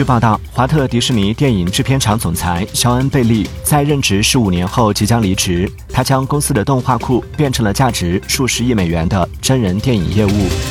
[0.00, 5.70] 据报道华特迪士尼电影制片厂总裁肖恩贝利在任职十五年后即将离职。
[5.90, 10.69] 他将公司的动画库变成了价值数十亿美元的真人电影业务。